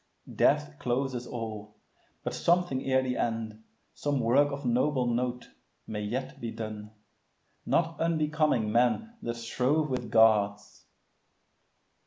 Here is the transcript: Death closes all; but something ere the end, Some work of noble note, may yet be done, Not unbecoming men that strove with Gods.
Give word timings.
Death 0.35 0.79
closes 0.79 1.27
all; 1.27 1.75
but 2.23 2.33
something 2.33 2.83
ere 2.85 3.03
the 3.03 3.17
end, 3.17 3.61
Some 3.93 4.19
work 4.19 4.51
of 4.51 4.65
noble 4.65 5.05
note, 5.05 5.51
may 5.85 6.01
yet 6.01 6.41
be 6.41 6.49
done, 6.49 6.89
Not 7.67 7.99
unbecoming 8.01 8.71
men 8.71 9.13
that 9.21 9.35
strove 9.35 9.91
with 9.91 10.09
Gods. 10.09 10.85